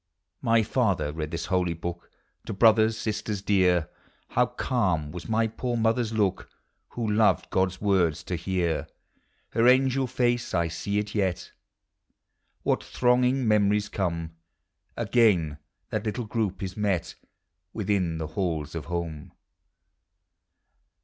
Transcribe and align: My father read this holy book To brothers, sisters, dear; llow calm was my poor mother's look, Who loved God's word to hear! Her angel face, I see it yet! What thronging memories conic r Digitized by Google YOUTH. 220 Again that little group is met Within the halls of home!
My 0.41 0.63
father 0.63 1.11
read 1.13 1.29
this 1.29 1.45
holy 1.45 1.75
book 1.75 2.09
To 2.47 2.53
brothers, 2.53 2.97
sisters, 2.97 3.43
dear; 3.43 3.87
llow 4.35 4.47
calm 4.47 5.11
was 5.11 5.29
my 5.29 5.45
poor 5.45 5.77
mother's 5.77 6.11
look, 6.11 6.49
Who 6.93 7.07
loved 7.07 7.51
God's 7.51 7.79
word 7.79 8.15
to 8.15 8.35
hear! 8.35 8.87
Her 9.51 9.67
angel 9.67 10.07
face, 10.07 10.55
I 10.55 10.69
see 10.69 10.97
it 10.97 11.13
yet! 11.13 11.51
What 12.63 12.83
thronging 12.83 13.47
memories 13.47 13.89
conic 13.89 14.31
r 14.97 15.05
Digitized 15.05 15.05
by 15.05 15.05
Google 15.05 15.05
YOUTH. 15.05 15.13
220 15.13 15.29
Again 15.29 15.57
that 15.91 16.05
little 16.07 16.25
group 16.25 16.63
is 16.63 16.75
met 16.75 17.15
Within 17.71 18.17
the 18.17 18.27
halls 18.33 18.73
of 18.73 18.85
home! 18.85 19.33